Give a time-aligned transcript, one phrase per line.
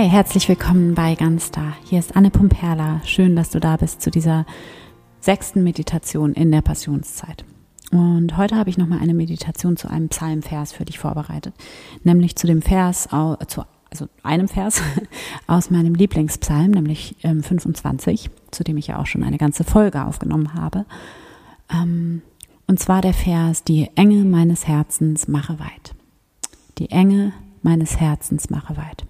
[0.00, 1.74] Hi, herzlich willkommen bei Ganz Da.
[1.84, 3.02] Hier ist Anne Pumperla.
[3.04, 4.46] Schön, dass du da bist zu dieser
[5.20, 7.44] sechsten Meditation in der Passionszeit.
[7.90, 11.52] Und heute habe ich nochmal eine Meditation zu einem Psalmvers für dich vorbereitet,
[12.02, 13.10] nämlich zu dem Vers,
[13.46, 14.80] zu, also einem Vers
[15.46, 20.06] aus meinem Lieblingspsalm, nämlich 25, ähm, zu dem ich ja auch schon eine ganze Folge
[20.06, 20.86] aufgenommen habe.
[21.70, 22.22] Ähm,
[22.66, 25.94] und zwar der Vers, die Enge meines Herzens mache weit.
[26.78, 29.04] Die Enge meines Herzens mache weit.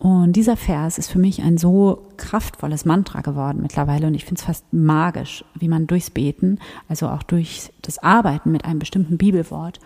[0.00, 4.40] Und dieser Vers ist für mich ein so kraftvolles Mantra geworden mittlerweile und ich finde
[4.40, 9.18] es fast magisch, wie man durchs Beten, also auch durch das Arbeiten mit einem bestimmten
[9.18, 9.78] Bibelwort,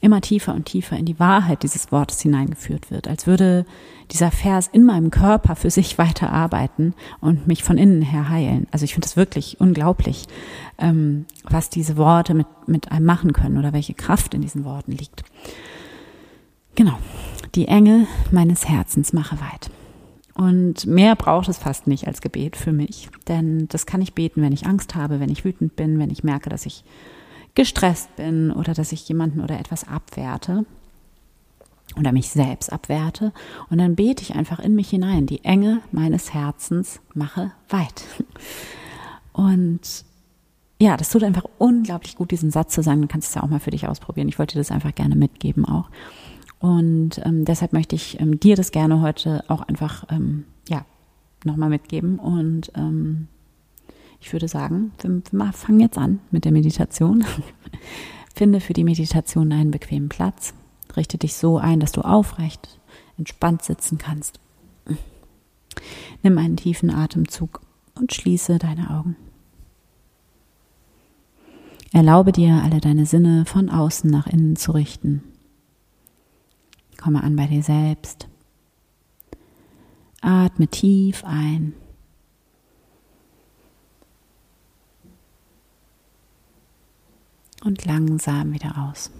[0.00, 3.66] immer tiefer und tiefer in die Wahrheit dieses Wortes hineingeführt wird, als würde
[4.12, 8.68] dieser Vers in meinem Körper für sich weiter arbeiten und mich von innen her heilen.
[8.70, 10.28] Also ich finde es wirklich unglaublich,
[10.78, 14.92] ähm, was diese Worte mit, mit einem machen können oder welche Kraft in diesen Worten
[14.92, 15.24] liegt.
[16.76, 16.98] Genau,
[17.54, 19.70] die Enge meines Herzens mache weit.
[20.34, 24.42] Und mehr braucht es fast nicht als Gebet für mich, denn das kann ich beten,
[24.42, 26.84] wenn ich Angst habe, wenn ich wütend bin, wenn ich merke, dass ich
[27.54, 30.64] gestresst bin oder dass ich jemanden oder etwas abwerte
[31.98, 33.32] oder mich selbst abwerte.
[33.68, 38.04] Und dann bete ich einfach in mich hinein, die Enge meines Herzens mache weit.
[39.32, 40.04] Und
[40.80, 43.02] ja, das tut einfach unglaublich gut, diesen Satz zu sagen.
[43.02, 44.28] Du kannst es ja auch mal für dich ausprobieren.
[44.28, 45.90] Ich wollte dir das einfach gerne mitgeben auch.
[46.60, 50.84] Und ähm, deshalb möchte ich ähm, dir das gerne heute auch einfach ähm, ja
[51.44, 52.18] nochmal mitgeben.
[52.18, 53.28] Und ähm,
[54.20, 57.24] ich würde sagen, wir, wir fangen jetzt an mit der Meditation.
[58.34, 60.52] Finde für die Meditation einen bequemen Platz.
[60.96, 62.78] Richte dich so ein, dass du aufrecht,
[63.16, 64.38] entspannt sitzen kannst.
[66.22, 67.60] Nimm einen tiefen Atemzug
[67.94, 69.16] und schließe deine Augen.
[71.92, 75.22] Erlaube dir, alle deine Sinne von außen nach innen zu richten.
[77.00, 78.28] Komme an bei dir selbst.
[80.20, 81.72] Atme tief ein.
[87.64, 89.10] Und langsam wieder aus.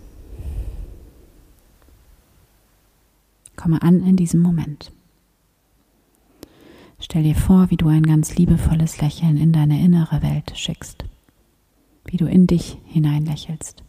[3.56, 4.92] Komme an in diesem Moment.
[6.98, 11.04] Stell dir vor, wie du ein ganz liebevolles Lächeln in deine innere Welt schickst,
[12.04, 13.82] wie du in dich hineinlächelst,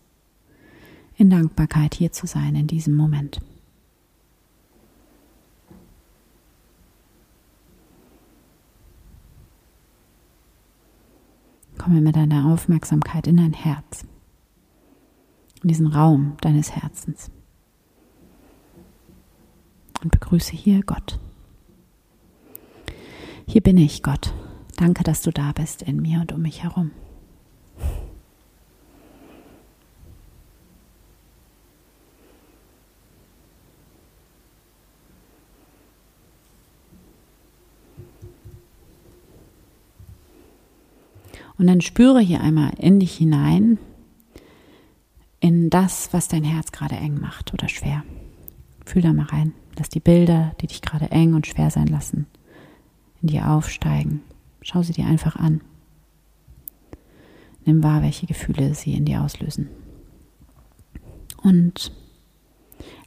[1.17, 3.41] in Dankbarkeit hier zu sein in diesem Moment.
[11.81, 14.05] Komme mit deiner Aufmerksamkeit in dein Herz,
[15.63, 17.31] in diesen Raum deines Herzens.
[20.03, 21.17] Und begrüße hier Gott.
[23.47, 24.31] Hier bin ich, Gott.
[24.77, 26.91] Danke, dass du da bist in mir und um mich herum.
[41.61, 43.77] Und dann spüre hier einmal in dich hinein,
[45.39, 48.03] in das, was dein Herz gerade eng macht oder schwer.
[48.83, 49.53] Fühl da mal rein.
[49.77, 52.25] Lass die Bilder, die dich gerade eng und schwer sein lassen,
[53.21, 54.21] in dir aufsteigen.
[54.63, 55.61] Schau sie dir einfach an.
[57.63, 59.69] Nimm wahr, welche Gefühle sie in dir auslösen.
[61.43, 61.91] Und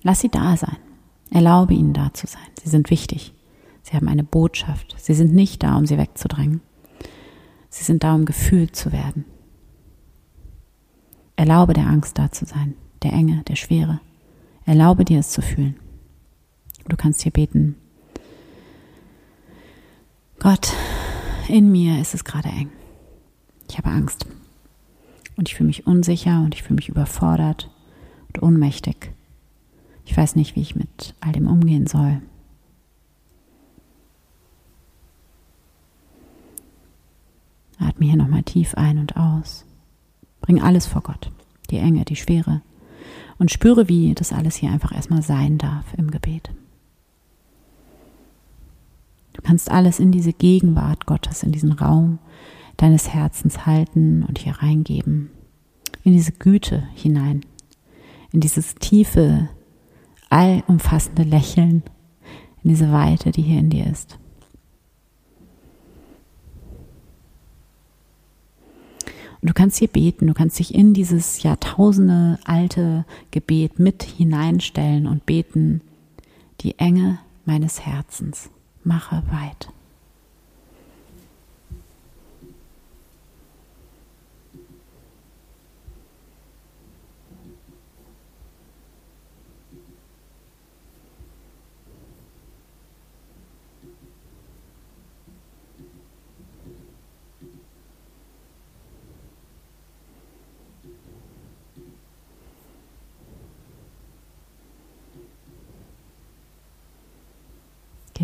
[0.02, 0.76] lass sie da sein.
[1.32, 2.46] Erlaube ihnen da zu sein.
[2.62, 3.34] Sie sind wichtig.
[3.82, 4.94] Sie haben eine Botschaft.
[4.96, 6.60] Sie sind nicht da, um sie wegzudrängen.
[7.74, 9.24] Sie sind da, um gefühlt zu werden.
[11.34, 14.00] Erlaube der Angst da zu sein, der Enge, der Schwere.
[14.64, 15.74] Erlaube dir es zu fühlen.
[16.86, 17.74] Du kannst hier beten.
[20.38, 20.72] Gott,
[21.48, 22.70] in mir ist es gerade eng.
[23.68, 24.24] Ich habe Angst.
[25.34, 27.72] Und ich fühle mich unsicher und ich fühle mich überfordert
[28.28, 29.10] und ohnmächtig.
[30.04, 32.22] Ich weiß nicht, wie ich mit all dem umgehen soll.
[37.94, 39.64] Atme hier nochmal tief ein und aus.
[40.40, 41.30] Bring alles vor Gott,
[41.70, 42.60] die Enge, die Schwere.
[43.38, 46.50] Und spüre, wie das alles hier einfach erstmal sein darf im Gebet.
[49.32, 52.18] Du kannst alles in diese Gegenwart Gottes, in diesen Raum
[52.76, 55.30] deines Herzens halten und hier reingeben.
[56.02, 57.44] In diese Güte hinein.
[58.32, 59.48] In dieses tiefe,
[60.30, 61.84] allumfassende Lächeln.
[62.62, 64.18] In diese Weite, die hier in dir ist.
[69.44, 75.06] Und du kannst hier beten, du kannst dich in dieses Jahrtausende alte Gebet mit hineinstellen
[75.06, 75.82] und beten,
[76.62, 78.48] die Enge meines Herzens
[78.84, 79.68] mache weit.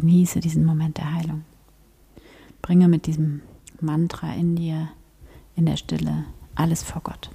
[0.00, 1.44] Genieße diesen Moment der Heilung.
[2.62, 3.43] Bringe mit diesem
[3.82, 4.88] Mantra in dir,
[5.56, 6.25] in der Stille,
[6.55, 7.31] alles vor Gott.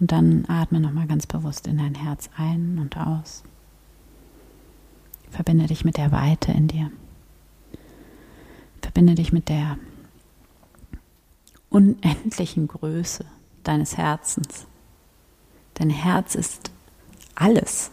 [0.00, 3.42] Und dann atme nochmal ganz bewusst in dein Herz ein und aus.
[5.30, 6.90] Verbinde dich mit der Weite in dir.
[8.80, 9.78] Verbinde dich mit der
[11.68, 13.24] unendlichen Größe
[13.62, 14.66] deines Herzens.
[15.74, 16.70] Dein Herz ist
[17.34, 17.90] alles.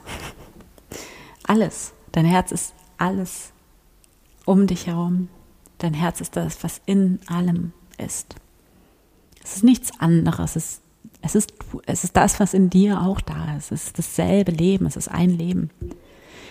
[1.43, 1.93] Alles.
[2.11, 3.51] Dein Herz ist alles
[4.45, 5.29] um dich herum.
[5.79, 8.35] Dein Herz ist das, was in allem ist.
[9.43, 10.55] Es ist nichts anderes.
[10.55, 10.81] Es ist
[11.25, 11.53] es ist,
[11.87, 13.71] es ist das, was in dir auch da ist.
[13.71, 15.71] Es ist dasselbe Leben, es ist ein Leben.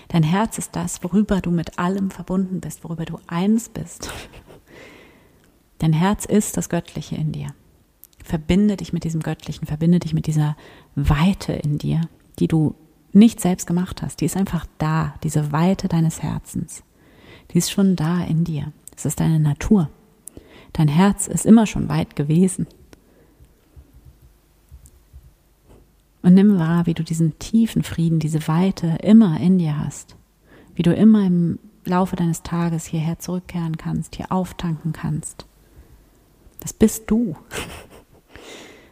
[0.08, 4.10] Dein Herz ist das, worüber du mit allem verbunden bist, worüber du eins bist.
[5.78, 7.54] Dein Herz ist das Göttliche in dir.
[8.22, 10.56] Verbinde dich mit diesem Göttlichen, verbinde dich mit dieser
[10.96, 12.00] Weite in dir,
[12.40, 12.74] die du
[13.12, 14.20] nicht selbst gemacht hast.
[14.20, 16.82] Die ist einfach da, diese Weite deines Herzens.
[17.52, 18.72] Die ist schon da in dir.
[18.96, 19.88] Es ist deine Natur.
[20.72, 22.66] Dein Herz ist immer schon weit gewesen.
[26.24, 30.16] Und nimm wahr, wie du diesen tiefen Frieden, diese Weite immer in dir hast.
[30.74, 35.44] Wie du immer im Laufe deines Tages hierher zurückkehren kannst, hier auftanken kannst.
[36.60, 37.36] Das bist du.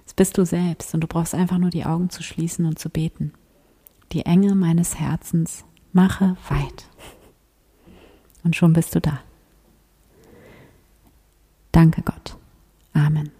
[0.04, 2.90] Das bist du selbst und du brauchst einfach nur die Augen zu schließen und zu
[2.90, 3.32] beten.
[4.12, 5.64] Die Enge meines Herzens
[5.94, 6.84] mache weit.
[8.44, 9.20] Und schon bist du da.
[11.72, 12.36] Danke Gott.
[12.92, 13.30] Amen.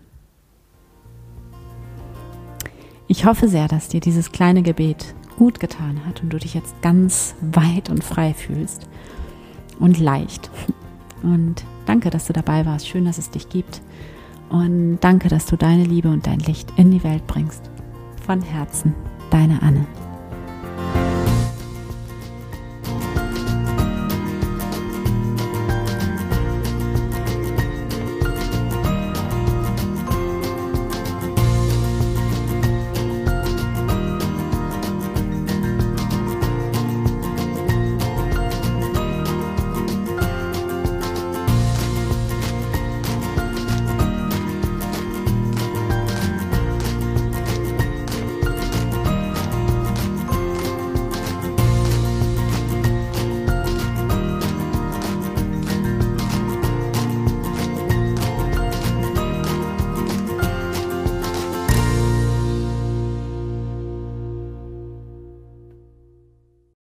[3.12, 6.80] Ich hoffe sehr, dass dir dieses kleine Gebet gut getan hat und du dich jetzt
[6.80, 8.88] ganz weit und frei fühlst
[9.78, 10.50] und leicht.
[11.22, 12.88] Und danke, dass du dabei warst.
[12.88, 13.82] Schön, dass es dich gibt.
[14.48, 17.70] Und danke, dass du deine Liebe und dein Licht in die Welt bringst.
[18.24, 18.94] Von Herzen,
[19.28, 19.84] deine Anne.